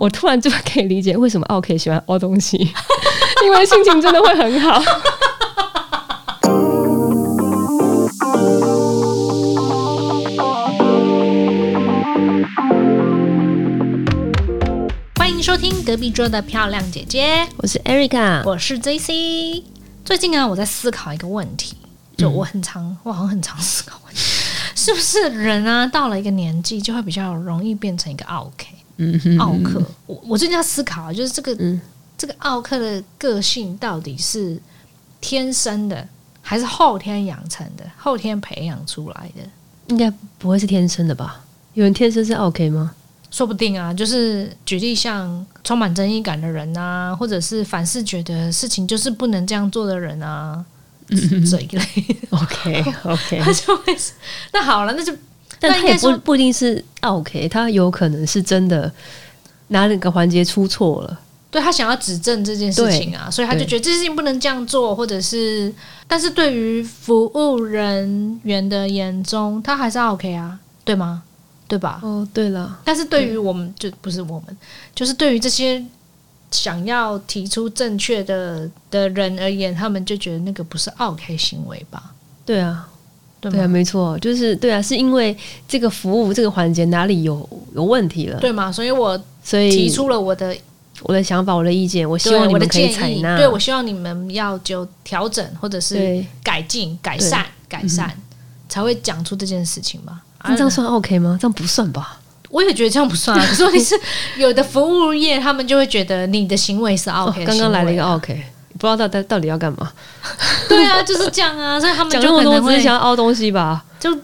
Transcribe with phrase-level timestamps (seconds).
[0.00, 2.56] 我突然就可以理解为什么 OK 喜欢凹东西，
[3.44, 4.80] 因为心情真的会很好。
[15.18, 19.62] 欢迎收听隔壁桌的漂亮姐姐，我是 Erica，我是 JC。
[20.02, 21.76] 最近啊，我在思考一个问题，
[22.16, 24.20] 就我很常，我好像很常思考问题，
[24.74, 28.79] 是不是人啊到了一个年纪，就会比较容易变成一个 OK，嗯
[29.38, 29.82] 奥克。
[30.06, 31.56] 我我最近在思考，就是这个、
[32.18, 34.60] 这个奥克的个性到底是
[35.20, 36.06] 天生的，
[36.42, 39.42] 还是后天养成的，后天培养出来的？
[39.88, 41.44] 应该不会是天生的吧？
[41.74, 42.92] 有人天生是 OK 吗？
[43.30, 50.64] 说不定啊，就是举例像充满正义感的人啊，或者是凡事觉得事情就是不能这样做的人啊，
[51.08, 51.82] 这一 类
[52.30, 54.12] OK OK， 他就会是
[54.52, 55.12] 那好了，那就
[55.60, 58.90] 但他也不不一定是 OK，他有可能是真的
[59.68, 61.20] 哪里个环节出错了。
[61.50, 65.72] 对他想要指正这件事情啊，所以他就觉得这件事情不能这样做，或者是，
[66.06, 71.24] 但是对于服务人员的眼中，他还是 OK 啊，对吗？
[71.66, 72.00] 对吧？
[72.02, 74.56] 哦，对了，但是对于我们就不是我们，
[74.94, 75.84] 就是对于这些
[76.52, 82.12] 想要提出正确的的人而言，他们就觉得那个不是 OK 行为吧？
[82.44, 82.88] 对啊，
[83.40, 88.70] 对对啊，没错，就是对啊，是因为这个服务这个环节哪里有有问题了，对吗？
[88.70, 90.54] 所以我所以提出了我的
[91.02, 93.36] 我的想法，我的意见，我希望你们可以采纳。
[93.36, 98.10] 对我希望你们要就调整或者是，改进、改善、改善，
[98.68, 100.20] 才会讲出这件事情吧？
[100.38, 101.38] 啊那这样算 OK 吗？
[101.40, 102.18] 这样不算吧？
[102.50, 103.44] 我也觉得这样不算啊。
[103.48, 103.94] 可是问题是，
[104.36, 108.42] 有的服务业他们就会觉得你的行为是 OK 哦、刚刚来了一个 OK，
[108.80, 109.92] 不知道到底到底要干嘛？
[110.68, 113.84] 对啊，就是这样啊， 所以他们讲那么多，就可能会只是想要凹东西吧？
[113.98, 114.16] 就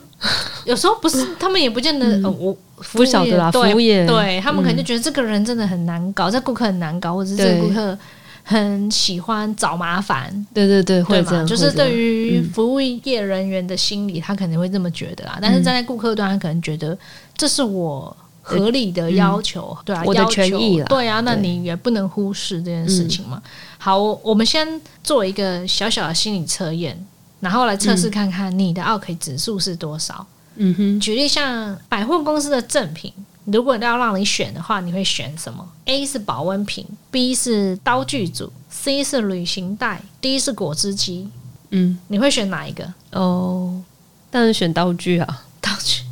[0.64, 7.96] 有时候不是，他们也不见得、呃、我服务业不晓得啦，服对务业对他们可能就觉得这个人真的很难搞，这顾客很难搞，或者是这个顾客
[8.42, 11.02] 很喜欢找麻烦，对对对？
[11.02, 15.38] 会这样，就是对于嗯服务业人员的心理，他可能会这么觉得啊。
[15.42, 16.96] 但是站在顾客端，他可能觉得
[17.36, 18.16] 这是我
[18.48, 23.42] 合理的要求，对啊，我的权益了对啊，那你也不能忽视这件事情嘛。
[23.76, 26.96] 好，我我们先做一个小小的心理测验，
[27.40, 30.24] 然后来测试看看你的 OK 指数是多少。
[30.54, 33.12] 嗯哼，举例像百货公司的赠品，
[33.46, 41.28] 如果要让你选的话，你会选什么？A 是保温瓶，B 是刀具组，C 是旅行袋，D 是果汁机。
[41.70, 43.82] 嗯，你会选哪一个哦，
[44.30, 45.42] 当然选刀具啊。
[45.60, 46.02] 刀具？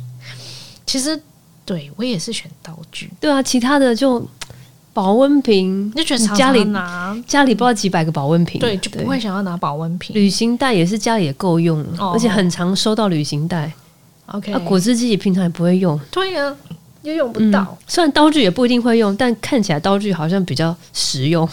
[0.85, 1.17] 其实
[1.65, 4.23] 对我也是选刀具，对啊，其他的就
[4.93, 10.15] 保温瓶，你就觉得常家里拿，家里不知道几百个保温瓶，对，就不会想要拿保温瓶。
[10.15, 13.71] 旅行袋也是家里也够用了，哦而且很常收到旅行袋。
[14.27, 16.55] OK，啊，果汁机也平常也不会用，对呀、
[17.01, 17.77] 又用不嗯到。
[17.87, 21.47] 虽然刀具也不一定会用，但看起来刀具好像比较实用。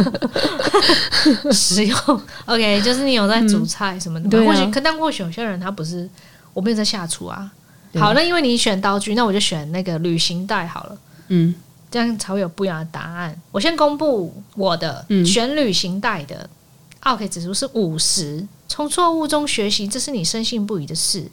[1.52, 1.98] 实用。
[2.44, 6.08] OK，就是你有在煮菜什么的或许可但或许有些人他不是，
[6.54, 7.50] 我没有在下厨啊。
[7.96, 10.98] 对好，那因为你选刀具，那我就选那个旅行袋好了，
[11.28, 11.54] 嗯，
[11.90, 13.40] 这样才会有不一样的答案。
[13.50, 16.48] 我先公布我的、嗯选旅行袋的
[17.00, 21.26] OK 指数是五十，从错误中学习，这是你深信不疑的事。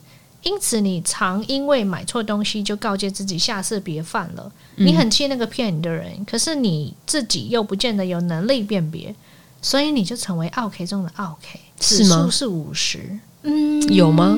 [0.44, 4.52] 因此，你常因为买错东西就告诫自己下次别犯了。
[4.76, 9.14] 嗯你很气那个骗你的人，可是你自己又不见得有能力辨别，
[9.62, 13.20] 所以你就成为 OK 中的 OK，指数是五十。
[13.44, 14.36] 嗯，有吗？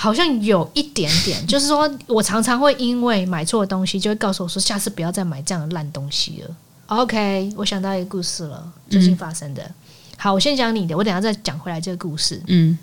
[0.00, 6.56] 好像有一点点， 就是说我常常会因为买错东西，就会告诉我说，下次不要再买这样的烂东西了。
[6.86, 9.70] OK，我想到一个故事了，最近发生的。
[10.16, 12.42] 好，我先讲你的，我等下再讲回来这个故事。
[12.46, 12.78] 嗯，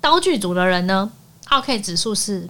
[0.00, 1.08] 刀具组的人呢
[1.48, 2.48] 二 K 指数是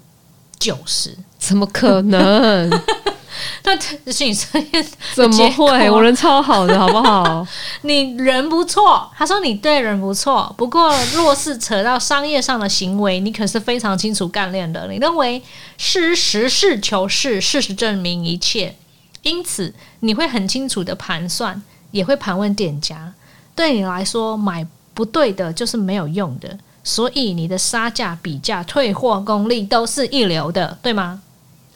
[0.59, 2.71] 九十，怎么可能？
[3.65, 5.91] 那这是你测验怎么会？
[5.91, 7.47] 我人超好的，好不好？
[7.83, 14.87] 你人不错，他说你对人不错，不过若是扯到商业上的行为，你可是非常清楚干练的。
[14.89, 15.43] 你认为
[15.77, 18.77] 是实事求是，事实证明一切，
[19.23, 23.13] 因此你会很清楚的盘算，也会盘问店家。
[23.55, 31.23] 对你来说，买不对的就是没有用的，所以你的杀价、比价、退货功力都是一流的，对吗？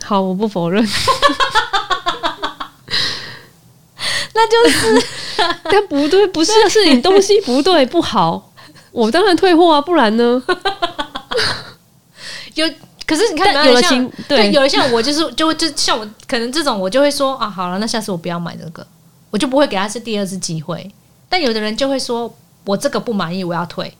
[0.04, 0.84] 好，我不否认，
[4.34, 5.06] 那就是
[5.70, 8.50] 但不对，不是，是你东西不对不好，
[8.90, 10.42] 我当然退货啊，不然呢？
[12.54, 12.68] 有，
[13.06, 18.84] 可是你看，有了像情对，对有的像我就是就会就像我可能这种，我就会说啊，好了，那下次我不要买这个，
[19.30, 20.90] 我就不会给他是第二次机会。
[21.28, 23.96] 但有的人就会说，我这个不满意，我要退。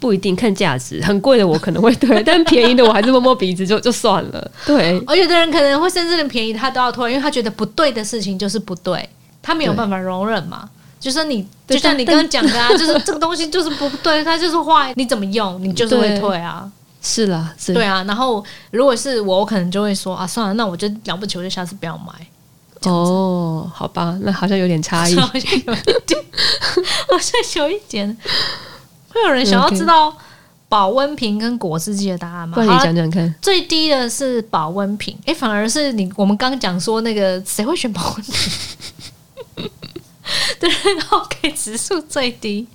[0.00, 4.50] 不一定看价值，很贵的我可能会退， 但便宜的我还是摸摸鼻子就就算了。
[4.66, 9.08] 对，而有的人可能会甚至连便宜他都要退，因为他觉得不对的事情就是不对，
[9.40, 10.68] 他没有办法容忍嘛。
[10.98, 16.70] 就是你，就像你刚刚讲的啊， 就是这个东西就是不对，它就是坏，你怎么用，你就是会退啊，
[17.00, 18.04] 是啦，是对啊。
[18.06, 22.12] 然后如果是我，我可能就会说啊，算了，那我就了不起，我就下次不要买。
[22.90, 25.16] 哦，好吧，那好像有点差异。
[25.20, 26.24] 好像有一点，
[27.08, 28.14] 好像有一点。
[29.22, 30.14] 会有人想要知道
[30.68, 32.54] 保温瓶跟果汁机的答案吗？
[32.54, 33.34] 不然你讲讲看。
[33.42, 38.34] 最低的是保温瓶，诶，反而是你我们刚刚讲说那个谁会选保温瓶？
[40.60, 42.66] 对然后给指数最低。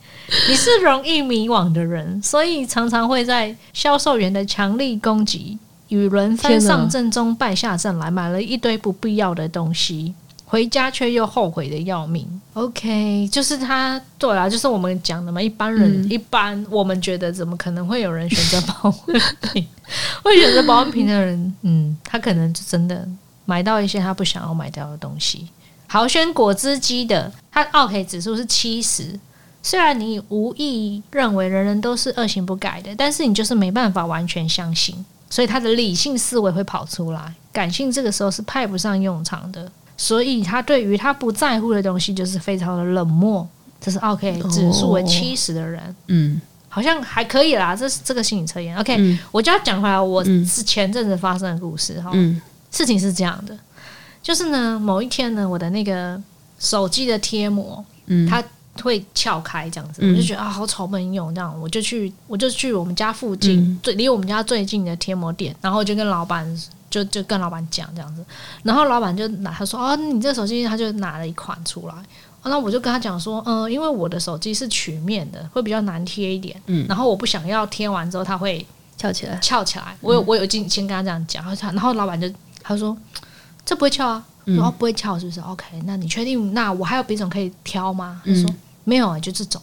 [0.49, 5.55] 你是容易迷惘的人，所以常常会在销售员的强力攻击
[5.89, 10.15] 与轮番上阵中败下阵来，买了一堆不必要的东西，
[10.45, 12.25] 回家却又后悔的要命。
[12.53, 19.21] OK，就是他，对啦，就是我们讲的嘛，一般人、嗯一般我们觉得怎么可能会有人选择保温
[19.53, 19.67] 瓶？
[20.23, 23.07] 会选择保温瓶的人，嗯，他可能就真的
[23.45, 25.49] 买到一些他不想要买到的东西。
[25.87, 29.19] 好，选果汁机的，它 OK 指数是七十。
[29.61, 34.95] 虽然你无意认为人人都是恶行不改的，但是你就是没办法完全相信，
[35.29, 39.71] 所以他的理性思维会跑出来，感性这个时候是派不上用场的。
[39.97, 43.47] 所以他对于他不在乎的东西就是非常的冷漠。
[43.81, 47.75] 这是 OK 指数为哦七十的人，嗯好像还可以啦。
[47.75, 48.75] 这是这个心理测验。
[48.77, 52.09] OK，、嗯我就要讲回来，我嗯是前阵子发生的故事哈。
[52.13, 53.55] 嗯事情是这样的，
[54.23, 56.19] 就是呢，某一天呢，我的那个
[56.57, 58.43] 手机的贴膜嗯，它
[58.81, 66.45] 会撬开这样子，嗯我就觉得啊，好丑不能用，这样我就去我就去我们家附近、嗯最离我们家最近的贴膜店，然后就跟老板
[66.95, 68.23] 就就跟老板讲这样子，
[68.63, 71.93] 然后老板就拿他说哦，你这个手机他就拿了一款出来。
[72.41, 78.63] 哦那我就跟他讲说，嗯、因为我的手机是曲面的，会比较难贴一点，嗯然后我不想要贴完之后它会
[78.95, 79.37] 翘起来。
[79.39, 79.97] 翘起来。
[79.99, 82.31] 我有我有进先跟他这样讲，然后然后老板就
[82.61, 82.95] 他说
[83.65, 86.53] 这不会翘啊，嗯我说哦不会翘是不是？OK，那你确定？
[86.53, 88.21] 那我还有别种可以挑吗？
[88.23, 89.59] 他嗯说没有啊，就这种。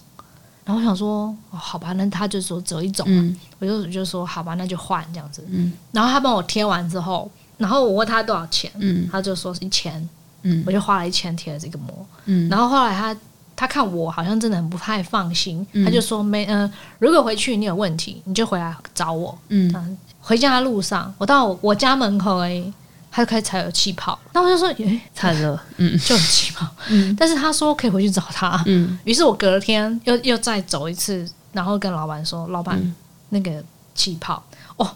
[0.64, 5.44] 然后我想说哦好吧，那他就说只有一种，嗯我就我就说好吧，那就换这样子。
[5.50, 10.09] 嗯然后他帮我贴完之后，然后我问他多少钱，嗯他就说是一千，
[10.43, 12.06] 嗯我就花了一千贴了这个膜。
[12.26, 13.17] 嗯然后后来他
[13.56, 19.37] 他看我好像真的很不太放心，嗯他就说没嗯、如果回去你有问题，你就回来找我。
[19.49, 22.73] 嗯嗯，回家的路上，我到我我家门口而已，
[23.12, 24.19] 他就开始才有气泡。
[24.32, 25.62] 那我就说，诶、惨了。
[25.76, 25.97] 嗯。
[25.99, 26.67] 就有气泡。
[26.88, 27.14] 嗯。
[27.14, 28.61] 但是他说可以回去找他。
[28.67, 28.99] 嗯。
[29.05, 32.94] 于是我隔天又又再走一次，然后跟老板说，老板、嗯。
[33.29, 33.62] 那个
[33.94, 34.43] 气泡。
[34.76, 34.91] 哦。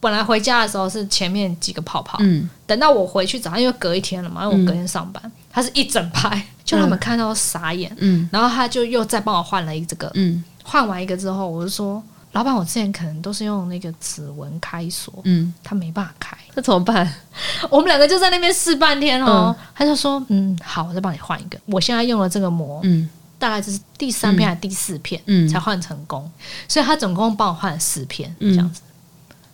[0.00, 2.50] 本来回家的时候是前面几个泡泡，嗯。
[2.66, 8.28] 等到我回去找他，因为隔一天了嘛，因为我隔天上班，他是一整排，就他们看到傻眼，嗯。
[8.32, 10.42] 然后他就又再帮我换了一这个，嗯。
[10.64, 17.06] 换完一个之后，我就说，老板，我之前可能都是用那个指纹开锁，嗯，他没办法开，那怎么办？
[17.70, 19.54] 我们两个就在那边试半天哦。
[19.74, 21.58] 他就说，嗯，好，我再帮你换一个。
[21.66, 23.08] 我现在用了这个膜，嗯
[23.38, 26.30] 大概就是第三片还是第四片，嗯才换成功，
[26.68, 28.80] 所以他总共帮我换了四片嗯这样子。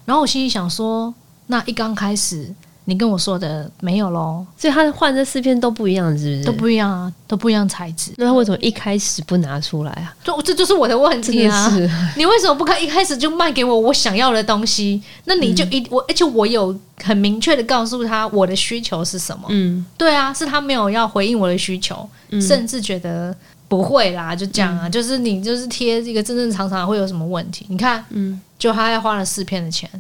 [0.04, 1.12] 然后我心里想说，
[1.46, 2.54] 那一刚开始
[2.88, 6.44] 你跟我说的没有喽，所以他换这四片都不一样，是不是？
[6.44, 8.12] 都不一样啊，都不一样材质。
[8.16, 10.16] 那他为什么一开始不拿出来啊？
[10.24, 11.70] 就这就是我的问题啊！
[12.16, 15.02] 你为什么不开一开始就卖给我我想要的东西？
[15.26, 16.74] 那你就一、我，而且我有
[17.04, 19.44] 很明确的告诉他我的需求是什么。
[19.50, 23.36] 嗯对啊，是他没有要回应我的需求，嗯甚至觉得
[23.68, 27.66] 不会啦，就这样啊，就是你就是贴这个正正常常会有什么问题？
[27.68, 29.90] 你看，嗯，就他还花了四片的钱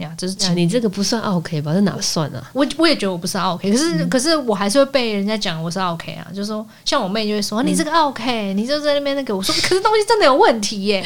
[0.00, 1.72] 呀，这是啊你这个不算 OK 吧？
[1.72, 2.50] 这哪算啊？
[2.52, 11.04] 我我也觉得我不是 OK，可是、嗯可是我还是会被人家讲我是 OK 啊，就是说像我妹就会说、你这个 OK，你就在那边那个，我说 可是东西真的有问题耶，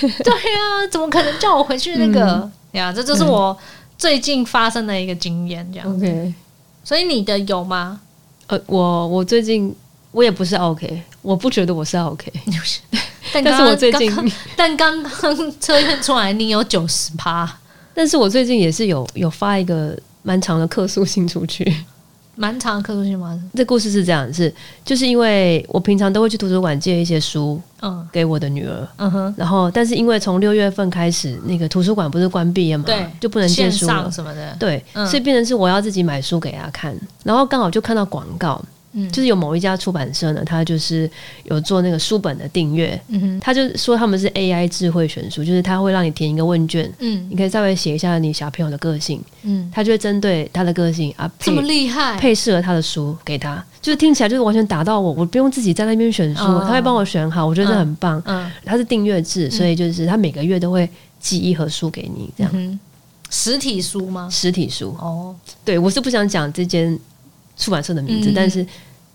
[0.00, 2.92] 对呀、怎么可能叫我回去那个嗯呀？
[2.92, 3.56] 这就是我
[3.98, 5.96] 最近发生的一个经验，这样。
[5.96, 6.32] OK，
[6.84, 8.00] 所以你的有吗？
[8.48, 9.74] 呃，我我最近
[10.12, 12.32] 我也不是 OK，我不觉得我是 OK，
[13.32, 17.58] 但但是我最近刚刚但刚刚测验出来你有九十趴，
[17.96, 21.64] 但是我最近也是有有发一个蛮长的客诉信出去。
[22.38, 23.42] 蛮长的客诉信吗？
[23.54, 24.52] 这故事是这样，是
[24.84, 34.10] 就是因为我平常都会去图书馆借一些书嗯给我的女儿，嗯哼，然后但是因为从六月份开始，那个图书馆不是关闭了嘛，对，就不能借书了。
[34.12, 38.62] 什么的，对，嗯所以变成是我要自己买书给她看，然后刚好就看到广告，
[38.96, 39.08] 嗯。
[39.12, 41.08] 就是有某一家出版社呢，他就是
[41.44, 43.00] 有做那个书本的订阅，
[43.40, 47.24] 他就说他们是 AI 智慧选书，就是他会让你填一个问卷，嗯。
[47.30, 56.64] 你可以稍微写一下你小朋友的个性，嗯，他就会针对他的个性啊这么厉害，配适合他的书给他，就是听起来就是完全打到我，我不用自己在那边选书，哦。
[56.66, 58.20] 他会帮我选好，我觉得这很棒。
[58.24, 60.88] 嗯他是订阅制，所以就是他每个月都会
[61.20, 62.78] 寄一盒书给你，这样、嗯，
[63.30, 64.28] 实体书吗？
[64.30, 64.96] 实体书。
[64.98, 65.34] 哦，
[65.64, 66.98] 对我是不想讲这间
[67.56, 68.34] 出版社的名字，嗯。
[68.34, 68.66] 但是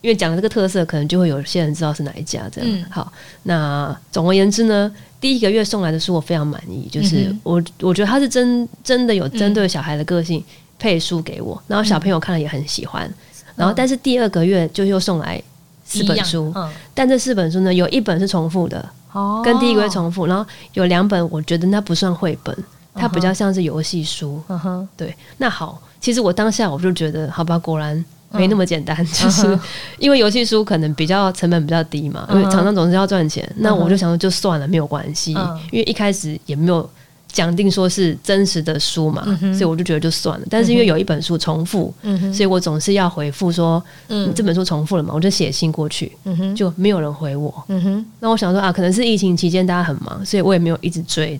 [0.01, 2.49] 因为讲了这个特色，可能就会有些人知道是哪一家。
[2.51, 2.85] 这样、嗯。
[2.89, 3.11] 好，
[3.43, 10.43] 那总而言之呢，第一个月送来的书我非常满意，就是嗯我我觉得他是真真的有针对小孩的个性
[10.79, 13.11] 配书给我，然后小朋友看了也很喜欢。
[13.55, 15.39] 然后，但是第二个月就又送来
[15.85, 16.51] 四本书。
[16.93, 20.43] 但这四本书呢，有一本是重复的，哦，跟第一个月重复，然后
[20.73, 22.57] 有两本我觉得那不算绘本，
[22.95, 24.41] 它比较像是游戏书。
[24.47, 29.59] 嗯哼，对，那好，其实我当下我就觉得，好吧，果然没那么简单， 就是
[29.99, 35.59] 因为游戏书可能比较成本比较低嘛，因为厂商总是要赚钱，那我就想说就算了，没有关系，嗯。
[35.71, 36.89] 因为一开始也没有。
[37.33, 39.23] 讲定说是真实的书嘛，
[39.53, 40.45] 所以我就觉得就算了。
[40.49, 44.29] 但是因为有一本书重复，嗯，所以我总是要回复说，嗯。
[44.29, 47.63] 嗯，这本书重复了嘛，我就写信过去，嗯，就没有人回我。
[47.69, 51.39] 嗯，那我想说啊，可能是疫情期间大家很忙，所以我也没有一直追。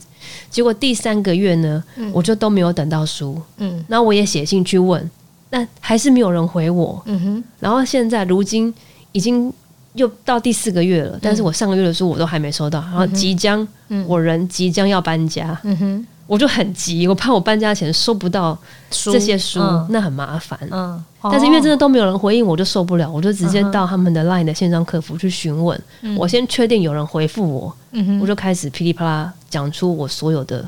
[0.50, 1.84] 结果第三个月呢，
[2.14, 3.84] 我就都没有等到书，嗯。
[3.90, 5.12] 那我也写信去问，
[5.52, 7.00] 但还是没有人回我。
[7.06, 8.74] 嗯哼，然后现在如今
[9.12, 9.54] 已经
[9.94, 14.04] 又到第四个月了，但是我上个月的书我都还没收到，然后即将、嗯。
[14.08, 18.58] 我人即将要搬家，嗯哼，我就很急，我怕我搬家前收不到
[18.90, 19.86] 这些书，嗯。
[19.90, 20.58] 那很麻烦。
[20.72, 25.78] 嗯，但是因为真的，都没有人回应，我就受不了，我就直接到他们的 LINE 的线上客服去询问。
[26.02, 26.16] 嗯。
[26.16, 30.66] 我先确定有人回复我，嗯哼，我就开始噼里啪啦讲出我所有的，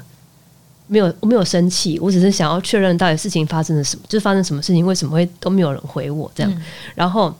[0.88, 6.52] 没有我没有生气，我只是想要确认到底事情发生了什么，就是发生什么事情，为什么会都没有人回我这样。
[6.52, 6.62] 嗯
[6.96, 7.34] 然后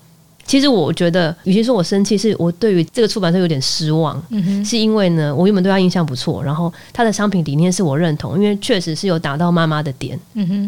[0.46, 4.22] 其实我觉得，与其说我生气，是我对于这个出版社有点失望。
[4.66, 10.20] 是因为呢，我原本对他印象不错，然后他的商品理念是我认同，因为确实是有打到妈妈的点，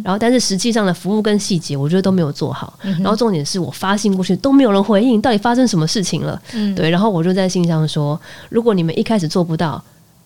[0.01, 2.79] 然后但是实际上的服务跟细节，我觉得都没有做好。
[2.83, 6.41] 嗯然后重点是我发信过去都没有人回应，到底发生什么事情了？
[6.53, 8.17] 嗯，对，然后我就在信上说，
[8.47, 9.83] 如果你们一开始做不到，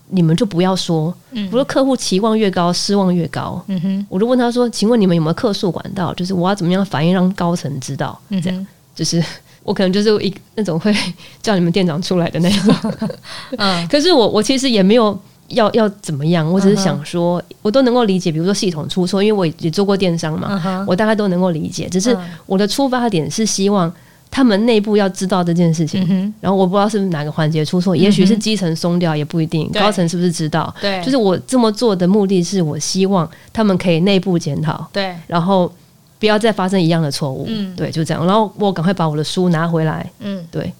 [0.10, 1.13] 你们就不要说。
[1.32, 3.63] 嗯我说客户期望越高，失望越高。
[3.68, 6.13] 嗯哼，我就问他说：“请问你们有没有客诉管道？
[6.16, 8.20] 就是我要怎么样反应让高层知道？
[8.42, 9.24] 这样就是
[9.63, 10.94] 我可能就是一那种会
[11.42, 12.75] 叫你们店长出来的那种。
[13.58, 15.18] 嗯可是我我其实也没有
[15.50, 21.88] 要要怎么样，我只是想说，我都能够理解，比如说系统出错，因为我也做过电商嘛，嗯，我大概都能够理解。
[21.88, 23.92] 只是嗯我的出发点是希望
[24.31, 26.05] 他们内部要知道这件事情。
[26.09, 29.69] 嗯，然后我不知道是不是哪个环节出错，也许是基层松掉，也不一定。
[29.71, 30.74] 对高层是不是知道？
[30.79, 35.71] 对，就是我这么做的目的是我希望他们可以内部检讨，对，然后
[36.19, 37.45] 不要再发生一样的错误。
[37.48, 38.25] 嗯对，就这样。
[38.25, 40.09] 然后我赶快把我的书拿回来。
[40.19, 40.71] 嗯，对，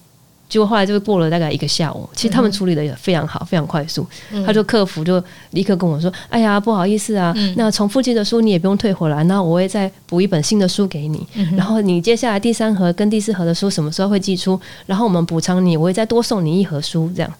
[0.50, 4.06] 结果后来就过了大概一个下午，其实他们处理的也非常好，非常快速。
[4.32, 11.24] 嗯他就客服就立刻跟我说：“哎呀，不好意思啊，嗯那重复寄的书你也不用退回来，那我会再补一本新的书给你。
[11.34, 14.60] 嗯然后你接下来第三盒跟第四盒的书什么时候会寄出？
[14.86, 17.08] 然后我们补偿你，我会再多送你一盒书。
[17.14, 17.32] 这样，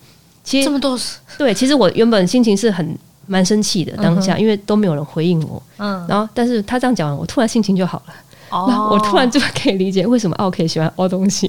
[0.45, 0.97] 其实这么多，
[1.37, 5.61] 对，其实我原本心情是很蛮生气的当下，因为都没有人回应我。
[5.79, 8.15] 嗯，然后，但是他这样讲完，我突然心情就好了。
[8.53, 11.47] 那哦 我突然就可以理解为什么奥 K 喜欢凹东西，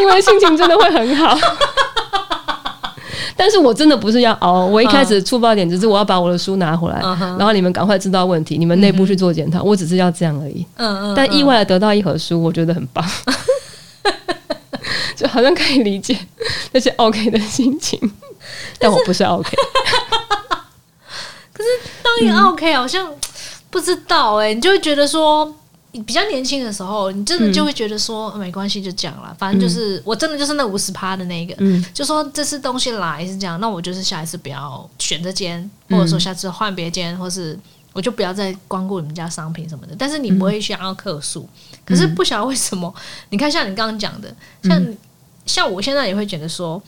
[0.00, 1.38] 因为心情真的会很好。
[3.38, 7.00] 但是我真的不是要熬，我一开始出发点只是我要把我的书拿回来，
[7.38, 10.64] 然后你们赶快知道问题，你们内部去做检讨，我只是要这样而已。
[10.76, 13.04] 嗯嗯，但意外的得到一盒书，我觉得很棒，
[15.14, 16.18] 就好像可以理解
[16.72, 18.00] 那些 OK 的心情，
[18.78, 19.50] 但我不是 OK。
[21.52, 21.68] 可是
[22.02, 23.06] 当一个 OK 好像
[23.70, 25.54] 不知道哎、你就会觉得说。
[25.96, 29.34] 你比较年轻的时候，你真的就会觉得说、没关系，就这样啦。
[29.38, 31.82] 反正就是、我真的就是那五十趴的那个，嗯。
[31.94, 37.58] 就说这次东西来是这样，那我就是下一次不要选这间，或者说下次换别间，或是
[37.94, 39.96] 我就不要再光顾你们家商品什么的。
[39.98, 41.48] 但是你不会想要客诉，
[41.86, 42.94] 可是不晓得为什么，
[43.30, 44.30] 你看像你刚刚讲的，
[44.64, 44.86] 像、
[45.46, 46.82] 像我现在也会觉得说。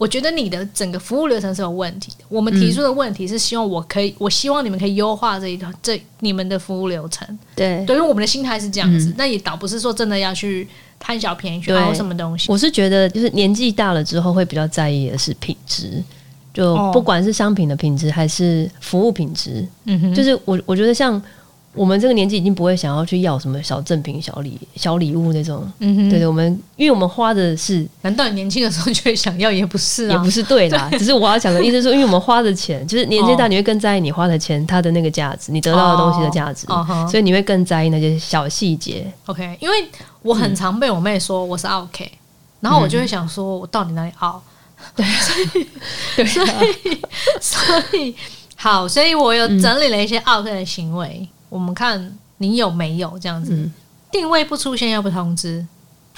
[0.00, 2.24] 我觉得你的整个服务流程是有问题的。
[2.30, 7.28] 我们提出的问题是希望我可以，我希望你们可以优化这一套这你们的服务流程。
[7.54, 10.66] 对，对，因为我们的心态是这样子，那也倒不是说真的要去
[10.98, 12.50] 贪小便宜去对凹什么东西。
[12.50, 16.02] 我是觉得，就是年纪大了之后，会比较在意的是品质，
[16.54, 19.68] 就哦不管是商品的品质还是服务品质。
[19.84, 21.22] 嗯哼，就是我我觉得像
[21.72, 25.70] 我们这个年纪已经不会想要去要什么小赠品、小礼、小礼物那种。
[25.78, 29.52] 嗯哼，对对，我们因为我们花的是难道你年轻的时候就会想要？
[29.52, 39.06] 也不是啊，也不是对啦，只是我要讲的意思是说，因为我们花的钱， 就是年纪大，你会更在意你花的钱它的那个价值，你得到的东西的价值，哦哦所以你会更在意那些小细节。
[39.26, 39.88] OK，因为
[40.22, 42.10] 我很常被我妹说我是 OK，、
[42.60, 44.42] 然后我就会想说，我到底哪里 out？
[44.96, 45.66] 对所以
[47.38, 48.14] 所以
[48.56, 53.52] 好，所以我有整理了一些 OK 的行为，我们看你有没有这样子。
[53.52, 53.70] 嗯
[54.12, 55.64] 定位不出现要不通知，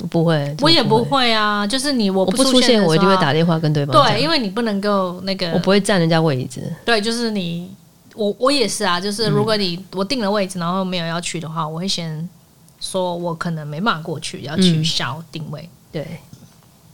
[0.01, 1.05] 我不会，我也不不。
[1.05, 1.67] 会啊。
[1.67, 3.93] 就是你我我不出出现，我一定会打电话跟对方。
[3.93, 6.75] 对，因为你不能够那个，我不会占人家位置。
[6.87, 7.71] 对，就是你，
[8.15, 12.27] 我我也是啊，就是如果你、我定了位置，然后没有要去的话，我会先
[12.81, 16.19] 说我可能没办法过去，要取消定位，对，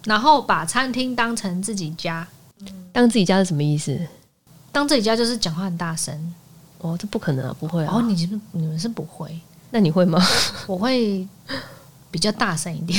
[0.04, 2.26] 然后把餐厅当成自己家，
[2.92, 3.96] 当自己家是什么意思？
[4.72, 6.34] 当自己家就是讲话很大声。
[6.80, 7.92] 哦，这不可能啊，不会啊。
[7.94, 9.28] 哦，你是不是你们是不会，
[9.70, 10.18] 那你会吗？
[10.66, 11.26] 我会
[12.10, 12.98] 比较大声一点，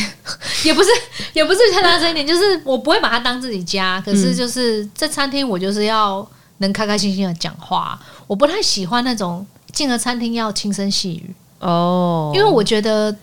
[0.64, 0.90] 也不是
[1.34, 13.16] 也不是太大声一点，就是我不会把它当自己家，可是就是在餐厅我就是要能开开心心的讲话，我不太喜欢那种进了餐厅要轻声细语，哦，因为我觉得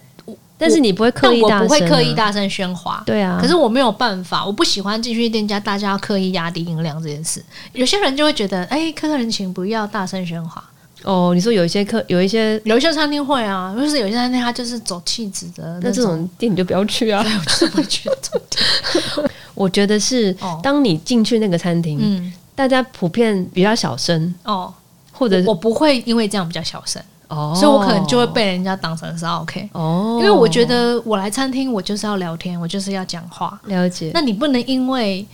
[0.59, 3.03] 但是你不会刻意大声、啊，不会刻意大声喧哗。
[3.05, 3.39] 对啊。
[3.41, 7.45] 可是我没有办法，我不喜欢进去店家大家要刻意压低音量这件事。
[7.73, 10.63] 有些人就会觉得，哎、客客人请不要大声喧哗。
[11.03, 17.23] 哦，你说有一些客有一些，有一些餐厅会啊，就是有些餐厅它就是走气质的那这种，店你就不要去啊。
[17.25, 19.31] 我就是不会去这种店。
[19.55, 24.73] 我觉得是哦，当你进去那个餐厅，嗯，大家普遍比较小声，哦，
[25.13, 29.69] 或者是我不会因为这样比较小声，哦，所以我可能就会被人家当成是 OK。
[29.73, 33.59] 哦，因为我觉得我来餐厅，我就是要聊天，我就是要讲话。
[33.65, 34.11] 了解。
[34.15, 35.27] 那你不能因为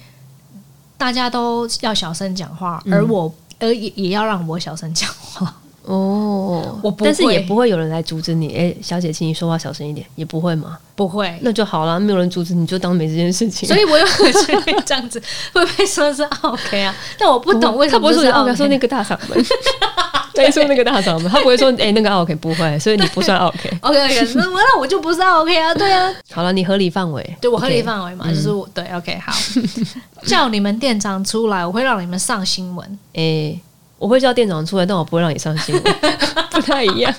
[0.96, 5.54] 大家都要小声讲话，嗯而我而也也要让我小声讲话。
[5.84, 8.54] 哦， 我不但是也不会有人来阻止你。
[8.54, 10.78] 哎、小姐，请你说话小声一点，也不会吗？
[10.94, 13.68] 不会，那就好了，没有人阻止你，就当没这件事情。
[13.68, 15.20] 所以我有可能会这样子，
[15.52, 16.94] 会被说是 OK 啊？
[17.18, 19.44] 但我不懂为什他不会说么是说那个大嗓门，
[20.34, 23.70] 对，说那个大嗓门，他不会说哎、那个 OK，不会，所以你不算 OK。
[23.80, 25.74] OK OK，那我那我就不是 OK 啊？
[25.74, 29.32] 对啊，好了，你合理范围，对我合理范围嘛，就是我对 OK 好，
[30.24, 32.98] 叫你们店长出来，我会让你们上新闻。
[33.14, 33.60] 哎、
[33.98, 35.84] 我会叫店长出来，但我不会让你上新闻，
[36.50, 37.14] 不太一样。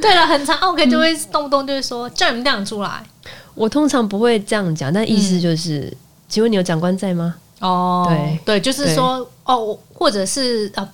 [0.00, 3.02] 对了，很长 OK 就会动不动就会说叫你们店长出来。
[3.54, 5.92] 我通常不会这样讲，但意思就是，
[6.28, 7.34] 请问你有长官在吗？
[7.60, 10.88] 哦对对，就是说哦，我或者是呃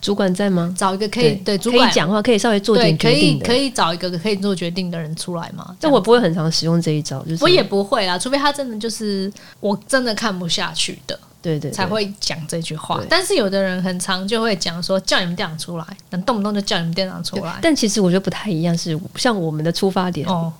[0.00, 0.74] 主管在吗？
[0.76, 3.46] 找一个可以对主管讲话，可以稍微做点决可以定的。
[3.46, 5.76] 可以找一个可以做决定的人出来嘛？
[5.78, 9.30] 这我不会很常使用这一招，就是我也不会啦，除非他真的就是
[9.60, 11.18] 我真的看不下去的。
[11.42, 13.02] 对对对才会讲这句话。
[13.08, 17.58] 但是有的人很常就会讲说叫你们店长出来，能动不动就叫你们店长出来。
[17.62, 20.52] 但其实我觉得不太一样，是像我们的出发点，哦，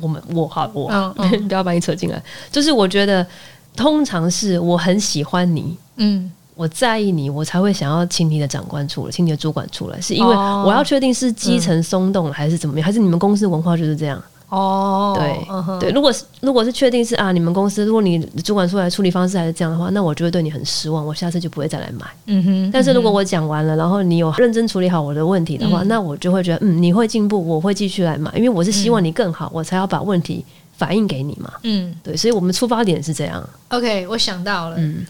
[0.00, 3.26] 我们我好我、嗯嗯 不要把你扯进来，就是我觉得
[3.74, 5.76] 通常是我很喜欢你。
[5.96, 14.20] 嗯，我在意你，我才会想要请你的长官出来，请你的主管出来，是因为哦我要确定是基层松动了还是怎么样，还是你们公司文化就是这样？
[14.48, 22.04] 哦，对、嗯对，如果是如果是确定是啊，你们公司如果你主管出来处理方式还是这样的话，那我就会对你很失望，我下次就不会再来买。
[22.26, 30.42] 嗯哼，但是如果我讲完了，然后你有认真处理好我的问题的话，嗯那我就会觉得嗯，你会进步，我会继续来买，因为我是希望你更好，我才要把问题
[30.76, 31.52] 反映给你嘛。
[31.62, 33.46] 嗯对，所以我们出发点是这样。
[33.68, 35.06] ，OK，我想到了，嗯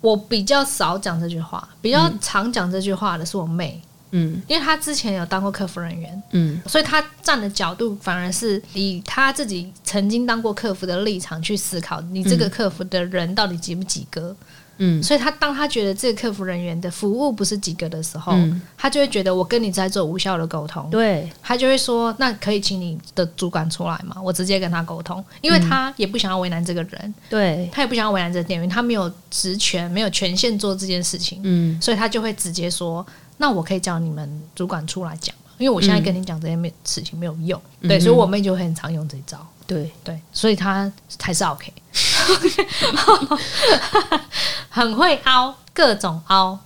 [0.00, 3.80] 我比较少讲这句话，比较常讲这句话的是我妹，
[4.10, 4.40] 嗯。
[4.46, 6.60] 因为她之前有当过客服人员，嗯。
[6.66, 14.34] 所以她站的角度反而是以她自己曾经当过客服的立场去思考，你这个客服的人到底及不及格。
[14.78, 15.02] 嗯。
[15.02, 31.80] 所以他当他觉得这个客服人员的服务不是及格的时候，嗯，他就会觉得我跟你在做无效的沟通，对，他就会说那可以请你的主管出来嘛，我直接跟他沟通，因为他也不想要为难这个人，对，他也不想要为难这个店员，他没有职权，没有权限做这件事情，嗯。
[31.80, 39.46] 所以他就会直接说，那我可以叫你们主管出来讲，因为我现在跟你讲这些没事情没有用，对，嗯所以我妹就会很常用这一招。
[39.66, 41.72] 对，对，所以他才是 OK，
[44.70, 46.58] 很会凹，各种凹。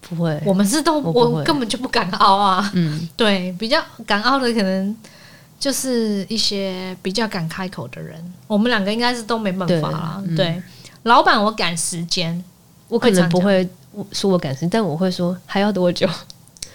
[0.00, 2.68] 不会，我们是都我我根本就不敢凹啊。
[2.74, 4.96] 嗯对，比较敢凹的可能
[5.58, 8.32] 就是一些比较敢开口的人。
[8.48, 10.20] 我们两个应该是都没办法啦。
[10.24, 10.62] 对嗯对，
[11.04, 12.42] 老板我赶时间
[12.88, 13.68] 我可能不会
[14.10, 16.08] 说我赶时间，但我会说还要多久？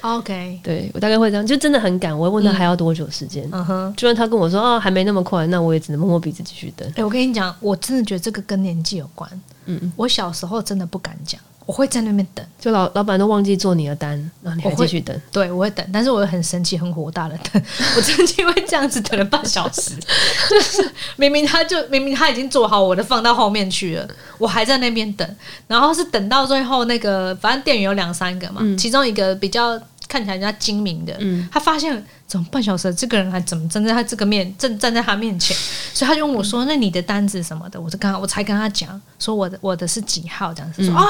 [0.06, 3.48] ，OK，对我大概会这样，就真的很赶，我会问他还要多久时间。
[3.52, 3.94] 嗯哼。
[3.98, 6.89] 就算他跟我说哦还没那么快，那我也只能摸摸鼻子继续等。
[6.96, 9.30] 哎、我跟你讲，我真的觉得这个跟年纪有关。
[9.65, 12.46] 嗯我小时候真的不敢讲，我会在那边等。
[12.60, 15.20] 就老老板都忘记做你的单，然后你还继续等。
[15.32, 17.62] 对，我会等，但是我会很生气、很火大的等。
[17.98, 19.91] 我曾经会这样子等了半小时，
[20.50, 25.28] 就是明明他就明明他已经做好我的放到后面去了，我还在那边等，
[25.68, 29.80] 然后是等到最后那个，反正店员有两三个嘛，其中一个比较
[30.15, 31.45] 看起来人家精明的，嗯。
[31.51, 31.91] 他发现
[32.25, 35.56] 怎么半小时这个人还怎么站在他这个面正站在他面前，
[35.93, 37.67] 所以他就问我说：“那你的单子什么？
[37.69, 40.54] 的？”我就跟他我才跟他讲说我的我的是几号？
[40.54, 41.04] 这样子，说啊，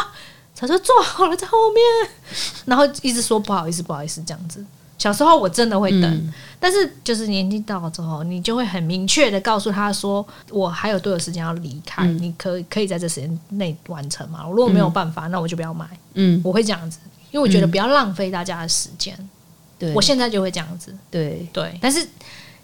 [0.56, 2.12] 他说做好了在后面，
[2.65, 4.65] 然后一直说不好意思不好意思这样子。
[4.98, 6.34] 小时候我真的会等，嗯。
[6.60, 14.46] 但是就是年纪到了之后，你就会很明确的告诉他说，我还有多久时间要离开，你可可以在这时间内完成吗？
[14.50, 15.86] 如果没有办法，那我就不要买。
[16.13, 16.98] 嗯，我会这样子，
[17.36, 19.13] 因为我觉得不要浪费大家的时间。
[19.78, 21.78] 对，我现在就会这样子，对，对。
[21.82, 22.08] 但是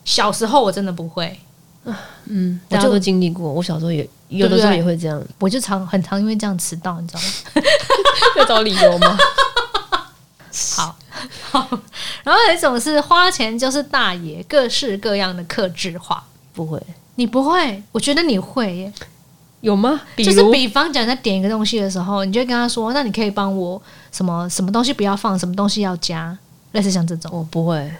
[0.06, 1.38] 小时候我真的不会，
[2.24, 3.52] 嗯，我就大家都经历过。
[3.52, 7.28] 我小时候也有的时候也会这样，我就常很常因为这样迟到，你知道吗？
[8.40, 9.18] 要找理由吗？
[10.78, 10.98] 好，
[11.50, 11.80] 好。
[12.24, 16.24] 然后有一种是花钱就是大爷，各式各样的克制化。
[16.54, 16.82] 不会，
[17.16, 18.94] 你不会，我觉得你会耶。
[19.62, 20.02] 有吗？
[20.16, 26.38] 比就是比方讲，在点一个东西的时候，你就会跟他说：“那你可以帮我什么什么东西不要放，什么东西要加。”
[26.74, 27.92] 类似像这种，我不会，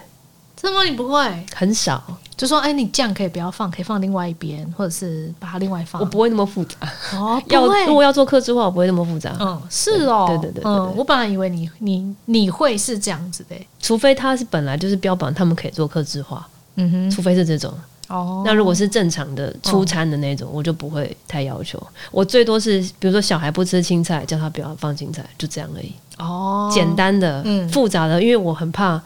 [0.56, 0.84] 真的吗？
[0.84, 1.46] 你不会？
[1.54, 2.02] 很少，
[2.36, 6.76] 就说：“哎，你酱可以不要放，可以放另外一边，或者是把它另外放。”我不会那么复杂。
[7.14, 9.36] 哦， 要如果要做客制化，我不会那么复杂。
[9.38, 17.72] 嗯，是哦，对对对对对嗯，我本来以为你你你会是这样子的，除非他是本来就是标榜他们可以做客制化，嗯哼，除非是这种。
[18.12, 21.82] 哦，那如果是正常的出餐的那种，我就不会太要求。
[22.10, 25.92] 我最多是，比如说小孩不吃青菜，叫他不要放青菜，就这样而已。
[26.18, 29.00] 哦，简单的，嗯复杂的，因为我很怕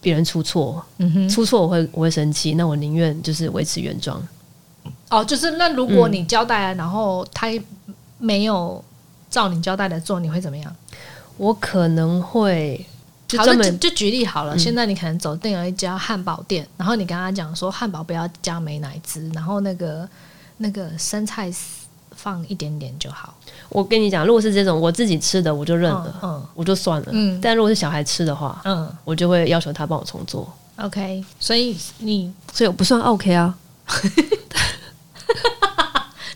[0.00, 4.22] 别人出错，嗯哼，出错我会我会生气，那我宁愿就是维持原状。
[5.08, 7.48] 哦，就是那如果嗯你交代了，然后他
[8.18, 8.82] 没有
[9.28, 10.72] 照你交代的做，你会怎么样？
[11.36, 12.86] 我可能会
[13.30, 14.58] 就好，专门就就举例好了。
[14.58, 20.08] 现在你可能走进了一家汉堡店，然后你跟他讲说汉堡不要加美奶滋，然后那个
[20.58, 21.52] 那个生菜
[22.14, 23.34] 放一点点就好。
[23.68, 27.08] 我跟你讲，如果是这种我自己吃的，我就认了，嗯我就算了。
[27.12, 31.24] 嗯但如果是小孩吃的话，嗯我就会要求他帮我重做，，OK。
[31.38, 33.54] 所以你所以我不算 OK 啊。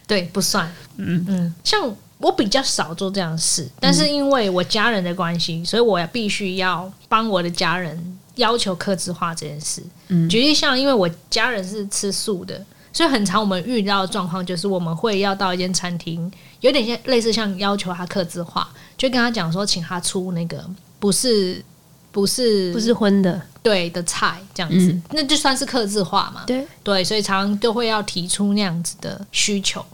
[0.07, 1.80] 对不算，嗯嗯，像
[2.24, 9.82] 我比较少做这样的事，但是因为我家人的关系，所以我必须要帮我的家人要求克制化这件事。
[10.08, 20.64] 嗯举例像，因为我家人是吃素的，所以很常我们遇到的状况就是我们会要到一间餐厅，有点像类似像要求他克制化，就跟他讲说，请他出那个
[20.98, 21.62] 不是
[22.10, 26.44] 不是不是荤的，对的菜这样子，嗯那就算是克制化嘛。
[26.46, 29.84] 对，对，所以常常都会要提出那样子的需求。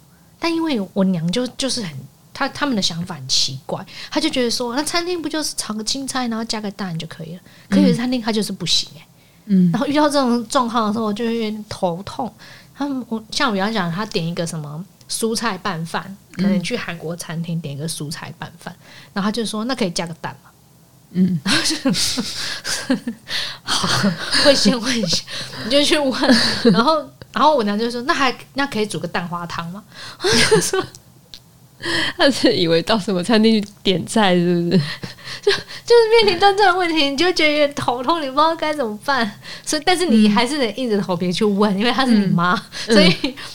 [0.43, 1.95] 但因为我娘就就是很，
[2.41, 7.41] 她他们的想法很奇怪，他就觉得说，那餐厅不就是炒个青菜，然后加个蛋就可以了？
[7.69, 9.07] 可是有的餐厅他就是不行哎、
[9.45, 12.33] 嗯然后遇到这种状况的时候，我就有点头痛。
[12.75, 18.75] 他们我像我比方讲，他点一个什么蔬菜拌饭，可能去韩国餐厅点一个蔬菜拌饭，
[19.13, 20.51] 然后他就说那可以加个蛋吗？
[21.11, 21.77] 嗯，然后就
[23.63, 24.11] 好，
[24.45, 25.25] 会先问一下，
[25.67, 26.37] 你就去问，
[26.73, 26.97] 然后
[27.35, 29.85] 然后我娘就说那还那可以煮个蛋花汤吗？
[32.17, 34.79] 他是以为到什么餐厅去点菜，是不是？
[35.41, 39.31] 就就是面临到这种问题，你就觉得头痛，你不知道该怎么办。
[39.65, 42.55] 所以，但是你还是得硬着头皮去问，因为他是你妈，
[42.87, 43.15] 所以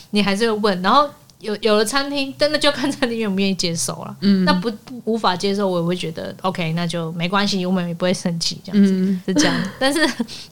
[0.09, 0.81] 你还是会问。
[0.81, 1.07] 然后
[1.39, 4.15] 有有了餐厅真的就看餐厅愿不愿意接受了。
[4.21, 4.71] 嗯那不
[5.03, 9.55] 无法接受，我也会觉得 OK，那就没关系，我们也不会生气，这样子、嗯，是这样。
[9.77, 9.99] 但是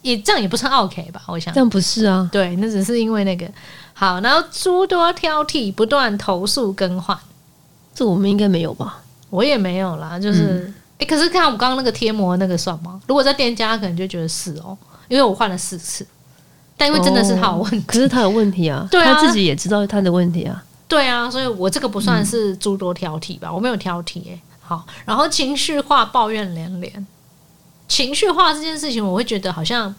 [0.03, 1.23] 也这样也不算 OK 吧？
[1.27, 2.29] 我想这样不是啊。
[2.31, 3.49] 对，那只是因为那个
[3.93, 7.17] 好，然后诸多挑剔，不断投诉更换。
[7.93, 9.01] 这我们应该没有吧？
[9.29, 12.99] 我也没有啦，就是哎、诶可是看我刚刚那个贴膜那个算吗？
[13.07, 14.77] 如果在店家，可能就觉得是哦，
[15.07, 16.05] 因为我换了四次，
[16.77, 19.13] 但因为真的是他有问题，可是他有问题啊，对啊。
[19.13, 20.63] 他自己也知道他的问题啊。
[20.87, 27.07] 对啊，所以我这个不算是诸多挑剔吧，我没有挑剔诶、好，然后情绪化抱怨连连，
[27.87, 29.93] 情绪化这件事情，我会觉得好像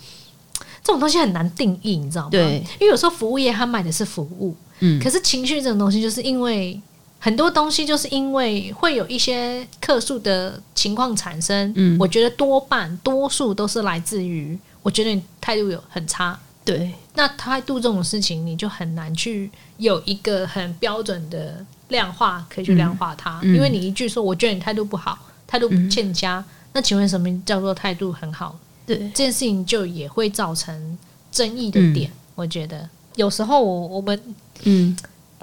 [0.85, 2.31] 这种东西很难定义，你知道吗？
[2.31, 5.03] 对，因为有时候服务业他卖的是服务，嗯。
[5.03, 6.81] 可是情绪这种东西，就是因为
[7.25, 11.73] 很多东西，就是因为会有一些客诉的情况产生。
[11.75, 16.39] 嗯我觉得多半多数都是来自于，我觉得你态度有很差。
[16.67, 28.55] 对，那态度这种事情，你就很难去有一个很标准的量化可以去量化它，嗯因为你一句说我觉得你态度不好，态度欠佳，那请问什么叫做态度很好？
[28.85, 30.99] 对，这件事情就也会造成
[31.33, 32.11] 争议的点。
[32.35, 34.21] 我觉得有时候我我们
[34.65, 34.95] 嗯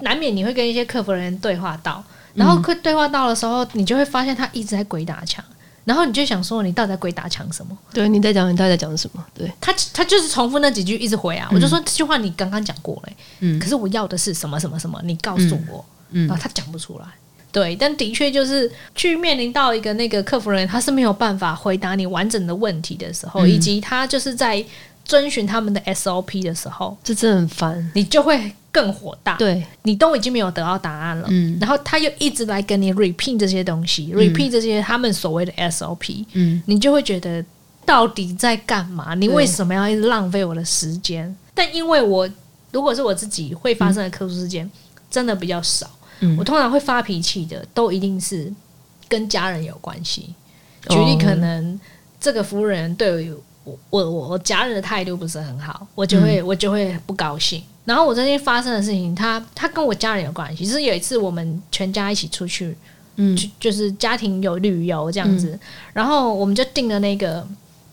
[0.02, 5.44] 难免你会跟一些客服人员对话到，然后会对话到的时候，你就会发现他一直在鬼打墙，
[5.84, 7.76] 然后你就想说，你到底在鬼打墙什么？
[7.92, 9.24] 对，你在讲你到底在讲什么？
[9.34, 17.06] 对，他他就是重复那几句一直回啊，我就说这句话你刚刚讲过了、嗯可是我要的是什么什么什么，你告诉我，嗯然后他讲不出来。
[17.50, 24.64] 对，但的确就是去面临到一个那个客服人员，他是没有办法回答你完整的问题的时候，嗯以及他就是在
[25.04, 27.90] 遵循他们的 SOP 的时候，这真的很烦。
[27.94, 29.36] 你就会更火大。
[29.36, 37.44] 对，你都已经没有得到答案了，嗯然后他又一直来跟你 repeat 这些东西、r e p e a t 这些他们所谓的 SOP，嗯，你就会觉得
[37.84, 39.14] 到底在干嘛？
[39.14, 41.36] 你为什么要一直浪费我的时间？
[41.54, 42.28] 但因为我
[42.70, 44.68] 如果是我自己会发生的客诉事件，
[45.10, 45.86] 真的比较少。
[46.20, 48.50] 嗯我通常会发脾气的，都一定是
[49.08, 50.34] 跟家人有关系。
[50.88, 51.78] 举哦例，可能
[52.20, 53.30] 这个服务人对
[53.64, 57.62] 我我我我家人的态度不是很好，我就会、我就会不高兴。
[57.84, 60.64] 然后我最近发生的事情，他他跟我家人有关系。
[60.64, 62.76] 就是有一次我们全家一起出去，
[63.16, 65.58] 嗯就就是家庭有旅游这样子，
[65.92, 67.46] 然后我们就订了那个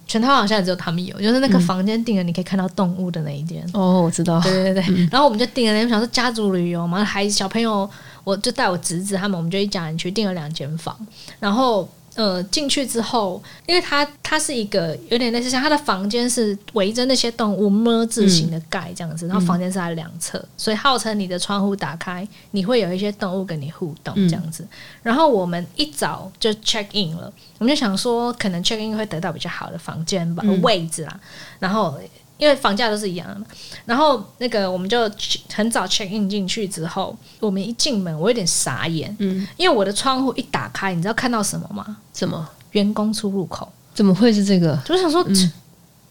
[0.08, 3.64] 全套好像只有他们有，就是那个房间订了你可以看到动物的那一间。
[3.74, 4.40] 哦，我知道。
[4.42, 7.90] 对对对对，然后我们就订了那，我想说家族旅游嘛，孩子小朋友，
[8.24, 10.96] 我就带我侄子他们，我们就一家人去订了两间房，
[11.40, 11.90] 然后。
[12.20, 24.68] 呃，进去之后，因为它它是一个有点类似像它的房间是围着那些动物么字形的盖这样子，然后房间是在两侧，所以号称你的窗户打开，你会有一些动物跟你互动这样子。
[25.02, 30.62] 然后我们一早就 check in 了，我们就想说可能 check in 会得到比较好的房间吧、嗯。
[30.62, 31.20] 位置啦，
[31.58, 31.98] 然后
[32.40, 33.46] 因为房价都是一样的嘛，
[33.86, 35.02] 然后那个我们就
[35.54, 41.98] 很早 check in 进去之后，我们一进门，我有点傻眼，嗯，因为我的窗户一打开，你知道看到什么吗？
[42.14, 42.50] 什么？
[42.72, 44.80] 员工出入口，怎么会是这个？
[44.86, 45.26] 就想说，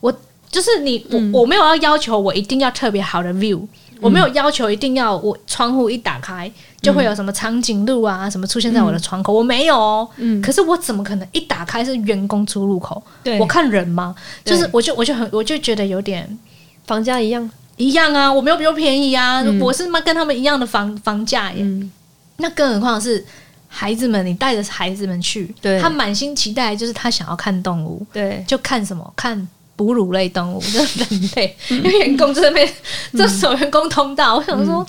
[0.01, 0.13] 我
[0.51, 3.67] 就是你，嗯我我没有要要求我一定要特别好的 view，、
[4.01, 10.09] 我没有要求一定要我窗户一打开就会有什么长颈鹿啊什么出现在我的窗口，我没有哦。
[10.17, 13.03] 嗯可是我怎么可能一打开是员工出入口？
[13.23, 14.15] 对我看人吗？
[14.45, 16.39] 就是我就我就很我就觉得有点
[16.87, 17.49] 房价一样。
[17.77, 21.59] 一样啊，我没有比较便宜啊，嗯我是妈跟他们一样的房房价耶。
[21.61, 21.91] 嗯，
[22.39, 23.25] 那更何况是
[23.69, 29.47] 孩子们，你带着孩子们去，他满心期待就是他想要看动物，对，就看什么看。
[29.79, 32.69] 哺乳类动物就是人类，因为员工这边
[33.13, 34.85] 这是有员工通道，我想说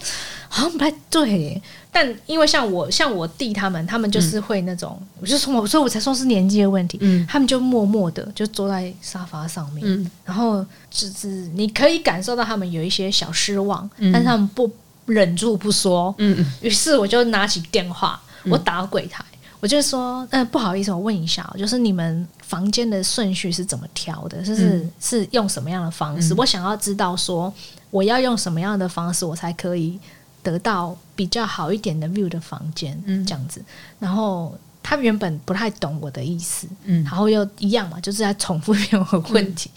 [0.47, 1.39] 好像不太对。
[1.39, 1.61] 耶。
[1.91, 7.23] 但因为像我像我弟他们，他们就是会那种，我就说我所以我才说是年纪的问题，嗯。
[7.29, 10.09] 他们就默默的就坐在沙发上面，嗯。
[10.25, 14.11] 然后就是你可以感受到他们有一些小失望，嗯。
[14.11, 14.71] 但是他们不
[15.05, 16.43] 忍住不说，嗯。
[16.61, 19.23] 于是我就拿起电话，我打到柜台，
[19.61, 24.41] 我就说：“嗯、不好意思，我问一下哦，就是你们房间的顺序是怎么调的？
[24.41, 26.33] 就是、是用什么样的方式？
[26.35, 27.53] 我想要知道说，
[27.89, 29.99] 我要用什么样的方式，我才可以
[30.41, 33.61] 得到比较好一点的 view 的房间，嗯这样子。
[33.99, 39.69] 然后他原本不太懂我的意思，嗯然后又一样嘛，就是在重复一遍我的问题。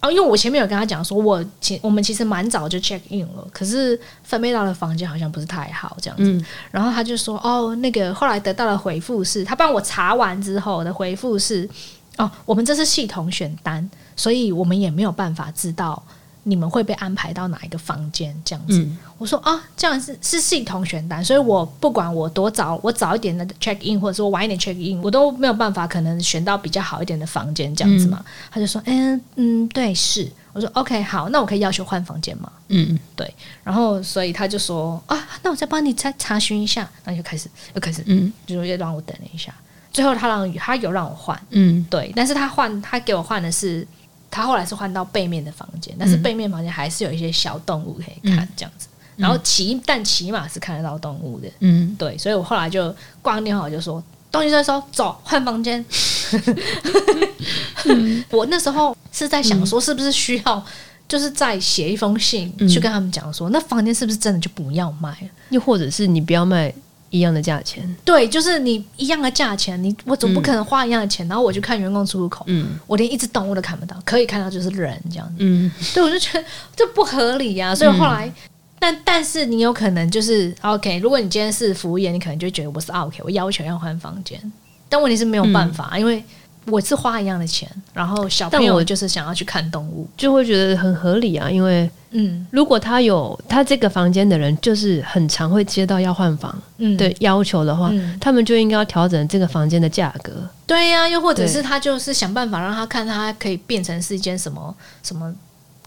[0.00, 6.24] 然后，因为我前面有跟他讲说，我其我们其实蛮早就 check in 了，可是分配到的房间好像不是太好这样子。
[6.24, 11.68] 嗯然后他就说：“哦，那个后来得到的回复是，他帮我查完之后的回复是，
[12.16, 16.00] 哦，我们这是系统选单，所以我们也没有办法知道
[16.48, 18.78] 你们会被安排到哪一个房间这样子。
[18.78, 28.24] 嗯我说：“啊，这样是是系统选单，所以我不管我多早，我早一点的 check in，或者说晚一点 check in，我都没有办法可能选到比较好一点的房间这样子嘛。
[28.48, 33.34] 他就说：“嗯嗯，对，是。”我说：“OK，好，那我可以要求换房间吗？”嗯对
[33.64, 39.52] 然后所以他就说啊，那我再帮你再查询一下，然后就开始又开始，嗯就又让我等了一下。
[39.92, 43.84] 最后他让他有让我换，嗯对，但是他换他给我换的是，
[44.30, 46.22] 他后来是换到背面的房间，但是嗯。
[46.22, 48.86] 背面房间还是有一些小动物可以看这样子。
[49.16, 51.94] 然后起但起码是看得到动物的，嗯。
[51.98, 55.84] 对，所以我后来就挂完电话我就说东西在收，走换房间。
[58.30, 60.64] 我那时候是在想说，是不是需要
[61.08, 62.68] 就是再写一封信嗯。
[62.68, 65.28] 去跟他们讲说，那房间是不是真的就不要卖了？
[65.48, 66.72] 又或者是你不要卖
[67.10, 67.96] 一样的价钱。
[68.04, 75.34] 对，就是你一样的价钱，你我总不可能花一样的钱，然后我去看员工出入口，嗯我连一只动物都看不到，可以看到就是人这样子。
[75.38, 76.44] 嗯对，我就觉得
[76.76, 78.32] 这不合理呀、所以后来。
[78.80, 84.40] 但但是你有可能就是 OK，如果你今天是服务业，你可能就觉得我是 OK，我要求要换房间，
[84.88, 86.22] 但问题是没有办法，因为
[86.70, 100.32] 我是花一样的钱，然后小朋友就是想要去看动物，就会觉得很合理啊，因为嗯如果他有他这个房间的人，就是很常会接到要换房嗯，的要求的话，嗯他们就应该要调整这个房间的价格。
[100.66, 105.34] 对呀、又或者是他就是想办法让他看他可以变成是一间什么什么，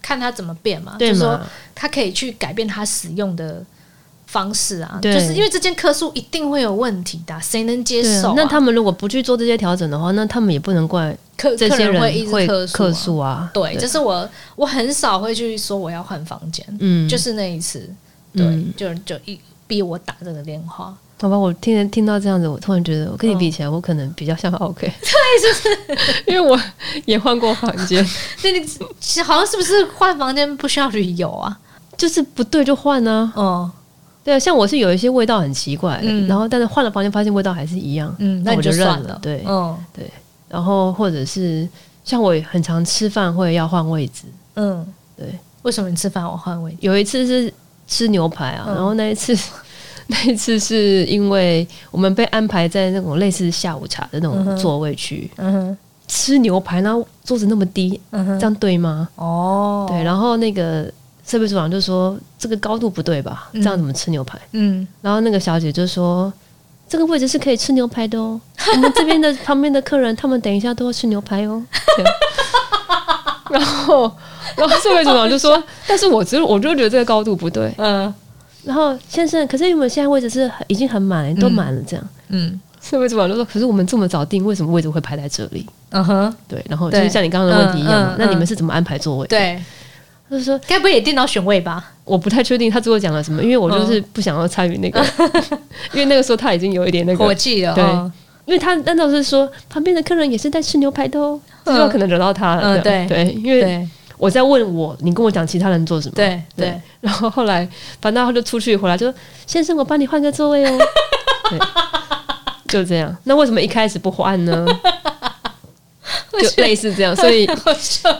[0.00, 1.40] 看他怎么变嘛，对就是说？
[1.74, 3.64] 他可以去改变他使用的
[4.32, 13.50] 方式啊，就是因为这间客诉一定会有问题的，谁能接受、那他们如果不去做这些调整的话，那他们也不能怪客客这些人人会客诉、啊。
[13.52, 17.86] 对，就是我我很少会去说我要换房间，嗯，就是那一次，
[18.34, 26.24] 对，嗯就就一逼我打这个电话，好吧，我听听到这样子，我突然觉得我跟你比起来，我可能比较像 OK， 对，就是？
[26.26, 26.58] 因为我
[27.04, 28.02] 也换过房间，
[28.42, 28.66] 那你
[29.22, 31.58] 好像是不是换房间不需要旅游啊？
[31.98, 33.30] 就是不对就换啊。
[33.36, 33.70] 哦，
[34.24, 36.26] 对啊，像我是有一些味道很奇怪，嗯。
[36.26, 39.18] 然后但是换了房间发现味道还是一样，嗯，那我就认算了。
[39.22, 39.76] 对嗯。
[40.48, 41.66] 然后或者是
[42.04, 44.24] 像我也很常吃饭会要换位置，
[44.56, 45.26] 嗯，对，
[45.62, 46.76] 为什么你吃饭我换位置？
[46.80, 47.52] 有一次是
[47.86, 48.74] 吃牛排啊，嗯。
[48.74, 49.34] 然后那一次
[50.08, 59.08] 那一次是因为我们被安排在那种类似下午茶的那种座位区、嗯哼，吃牛排，然后桌子那么低，嗯哼，这样对吗？
[59.16, 60.92] 哦，对，然后那个
[61.26, 63.48] 设备组长就说这个高度不对吧？
[63.52, 64.38] 嗯这样怎么吃牛排？
[64.52, 66.32] 嗯，然后那个小姐就说。
[66.88, 68.38] 这个位置是可以吃牛排的哦，
[68.74, 71.64] 我们这边的旁边的客人，他们等一下都要吃牛排哦。
[71.96, 72.04] 对
[73.58, 74.12] 然后，
[74.56, 77.72] 然后设备组长就说：“但是我只我就觉得这个高度不对。
[77.78, 78.12] 嗯
[78.64, 82.08] 然后先生，可是因为我们现在位置是已经很满，都满了这样。
[82.28, 89.58] 嗯设备组长就说：“可是我们这么早定，为什么位置会排在这里嗯哼，？”对，然后就是像你刚刚的问题一样那你们是怎么安排座位？，对，
[90.32, 91.92] 他就说该不会也电脑选位吧？
[92.04, 95.04] 我不太确定他最后讲了什么，因为我就是不想要参与那个，
[95.92, 98.10] 因为那个时候他已经有一点那个，火气了，对哦
[98.44, 102.62] 因为他难道是说旁边的客人也是在吃牛排的哦，嗯这就可能惹到他了。
[102.62, 106.14] 嗯对对，因为我在问我，你跟我讲其他人做什么？
[106.16, 107.66] 对对对，然后后来
[108.00, 110.78] 反正他就出去回来就说：“先生，我帮你换个座位哦。
[111.50, 111.58] ”对，
[112.66, 113.16] 就这样。
[113.24, 114.66] 那为什么一开始不换呢？
[116.40, 117.48] 就类似这样，所以，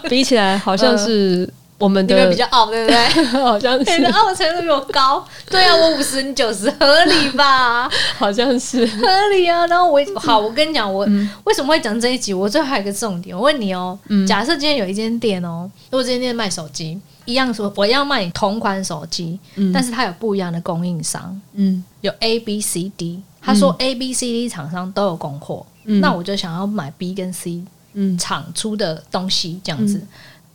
[0.08, 1.48] 比起来，好像是
[1.82, 3.24] 我们的你们比较傲，对不对？
[3.42, 7.90] 好像是你的是，傲程度比我高，对啊，我五十你九十，合理吧？
[8.16, 9.66] 好像是，合理啊。
[9.66, 11.04] 然后我好，我跟你讲，我、
[11.42, 12.32] 为什么会讲这一集？
[12.32, 19.38] 我最后还有一个重点，我问你哦，假设今天有一间店哦，如果这间店卖手机，一样说我要卖你同款手机，
[19.74, 23.20] 但是它有不一样的供应商，嗯有 A、B、C、D。
[23.44, 27.60] 他说 A、B、C、D 厂商都有供货，嗯那我就想要买 B 跟 C
[27.94, 30.00] 嗯厂出的东西这样子。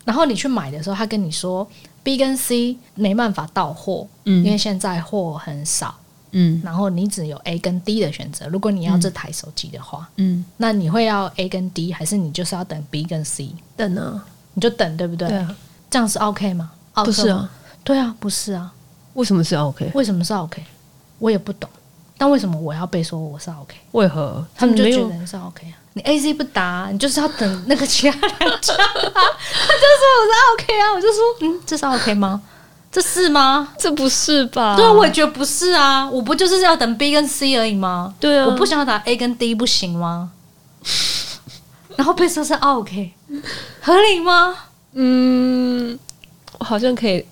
[0.08, 1.68] 然后你去买的时候，他跟你说
[2.02, 5.94] B 跟 C 没办法到货，嗯因为嗯现在货很少，
[6.32, 8.48] 嗯然后你只有 A 跟 D 的选择。
[8.48, 13.50] 如果你要这台手机的话，嗯，那你会要 A 跟 D，还是你就是要等 B 跟 C？
[13.76, 14.22] 等呢，
[14.54, 15.28] 你就等，对不对？
[15.28, 15.56] 对啊，
[15.90, 16.72] 这样是 OK 吗？
[17.04, 17.52] 不是啊，
[17.84, 18.74] 对啊，不是啊，
[19.16, 19.92] 为什么是 OK？
[19.94, 20.64] 为什么是 OK？
[21.20, 21.70] 我也不懂，
[22.18, 23.76] 但为什么我要被说我是 OK？
[23.92, 32.42] 为何他们就觉得你是 OK 啊，你 A C 不答，你就是要等那个其他两家、啊， 他就说我是 OK 啊，我就说嗯，这是 OK 吗？
[32.92, 33.68] 这是吗？
[33.78, 34.76] 这不是吧？
[34.76, 38.14] 对啊，我也觉得不是啊，我不就是要等 B 跟 C 而已吗？
[38.20, 40.32] 对啊，我不想要打 A 跟 D 不行吗？
[41.98, 43.12] 然后被说是 OK，
[43.82, 44.56] 合理吗？
[44.94, 45.98] 嗯，
[46.60, 47.26] 我好像可以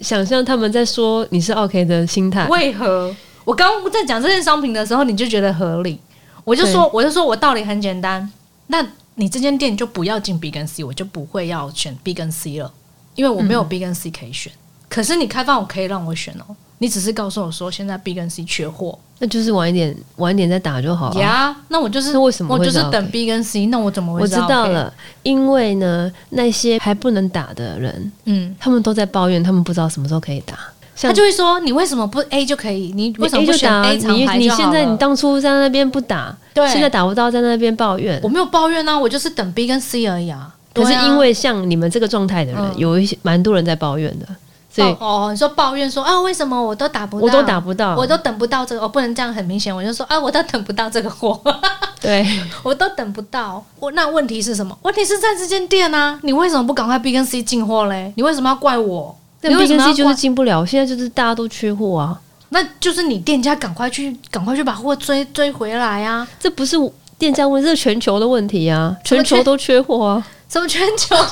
[0.00, 2.46] 想象他们在说你是 OK 的心态。
[2.48, 3.14] 为何？
[3.44, 6.00] 我刚刚在讲这件商品的时候，你就觉得合理，
[6.46, 8.30] 我就说，我就说我道理很简单，
[8.68, 12.72] 那你这间店就不要进 B 跟 C，我就不会要选 B 跟 C 了，
[13.16, 14.52] 因为我没有 B 跟 C 可以选。
[14.88, 18.96] 可是你开放我可以让我选哦，你只是告诉我说现在 B 跟 C 缺货。
[19.18, 21.20] 那就是晚一点，晚一点再打就好了。
[21.20, 24.92] 呀那我就是为什么我就是是等 B 跟 C，那我怎么会我知道了，
[25.24, 30.56] 因为呢，那些还不能打的人，嗯，他们都在抱怨，他们不知道什么时候可以打。
[30.96, 32.90] 像他就会说你为什么不 A 就可以？
[32.94, 38.28] 你为什么不选 A 厂你你现在你当初在那边不打，对现在打不到，在那边抱怨我。
[38.28, 40.52] 没有抱怨啊，我就是等 B 跟 C 而已啊。
[40.74, 44.26] 可是因为像你们这个状态的人，嗯有一些蛮多人在抱怨的，
[44.70, 47.24] 所以哦哦，你说抱怨说啊，为什么我都打不到？
[47.26, 51.40] 我都打不到，我都等不到这个，我不能这样很明显，我就说啊，我都等不到这个货，
[52.00, 52.26] 对
[52.62, 53.64] 我都等不到。
[53.80, 54.76] 我那问题是什么？
[54.82, 58.12] 问题是在这间店啊，你为什么不赶快 B 跟 C 进货嘞？
[58.16, 59.16] 你为什么要怪我？
[59.40, 62.20] 但为 B 跟什么就是进不了，现在就是大家都缺货啊，
[62.50, 66.26] 那就是你店家赶快去，赶快去把货追追回来啊！
[66.38, 66.76] 这不是
[67.18, 70.26] 店家问题，这是全球的问题啊，全球都缺货啊。
[70.48, 71.16] 什么全球？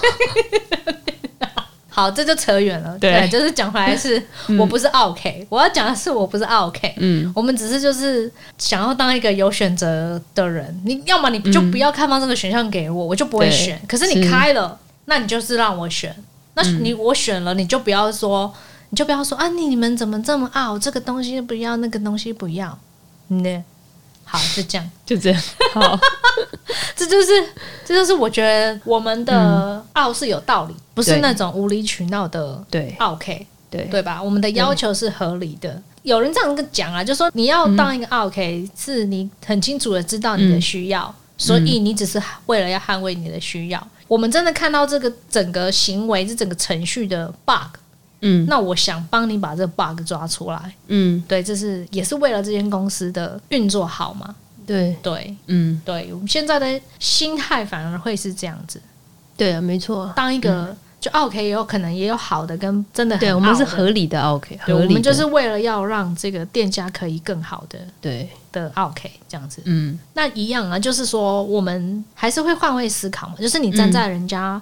[1.89, 2.99] 好，这就扯远了。
[2.99, 4.21] 对就是讲回来是，
[4.59, 6.93] 我不是 OK，、我要讲的是我不是 OK。
[6.99, 13.81] 嗯，我们只是就是想要当一个有选择的人，你要么你就不要开放这个选项给我，我就不会选。
[13.87, 16.13] 可是你开了，那你就是让我选。
[16.55, 18.53] 那你我选了，你就不要说，
[18.91, 20.79] 你就不要说啊，你你们怎么这么傲？
[20.79, 22.79] 这个东西不要，那个东西不要，
[23.29, 23.65] 呢？
[24.25, 24.91] 好，就这样。
[25.05, 25.43] 就这样。
[25.73, 25.99] 好，
[26.97, 27.33] 这就是，
[27.85, 34.23] 这就是我觉得我们的傲是有道理，不是那种无理取闹的对 OK，对对吧？
[34.23, 35.83] 我们的要求是合理的。
[36.03, 43.89] 有人这样跟讲啊，就说你要当一个 OK，、是你很清楚的知道你的需要，所以你只是为了要捍卫你的需要。
[44.09, 47.79] 我们真的看到这个整个行为、这整个程序的 bug，
[48.21, 48.47] 嗯。
[48.47, 50.75] 那我想帮你把这个 bug 抓出来。
[50.89, 54.35] 嗯，对，这是也是为了这间公司的运作好嘛？
[54.67, 55.81] 对，对，嗯。
[55.85, 58.81] 对，我们现在的心态反而会是这样子，
[59.37, 69.61] 对啊，没错，当一个、就 OK 也有可能也有好的跟真的很对我们是合理的 OK，合理的，我们就是为了要让这个店家可以更好的对，的 OK 这样子。
[69.67, 69.99] 嗯。
[70.15, 74.59] 那一样啊，就是说我们还是会换位思考嘛，就是你站在人家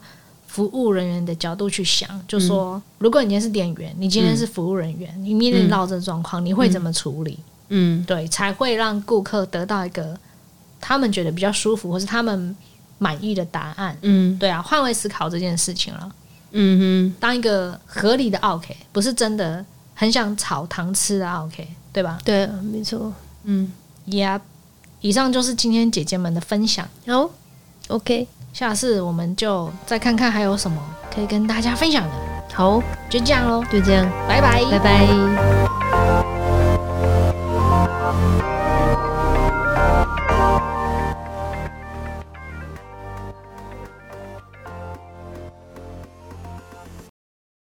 [0.49, 7.39] 服务人员的角度去想，就说如果你今天是店员，你今天是服务人员，你面临到这状况，你会怎么处理？
[7.69, 8.05] 嗯。
[8.05, 10.19] 对，才会让顾客得到一个
[10.81, 12.57] 他们觉得比较舒服，或是他们
[12.99, 13.97] 满意的答案。
[14.03, 14.37] 嗯。
[14.41, 16.11] 对啊，换位思考这件事情了，
[16.53, 23.13] 嗯哼当一个合理的 OK，不是真的很想炒糖吃的 OK，对吧，对啊，没错，
[23.45, 23.73] 嗯
[24.07, 24.41] ，？Yeah，
[25.01, 26.89] 以上就是今天姐姐们的分享。
[27.07, 27.31] 好
[27.89, 30.81] ，OK，下次我们就再看看还有什么
[31.15, 32.15] 可以跟大家分享的。
[32.55, 35.82] 好，就这样喽，就这样，拜拜，拜拜。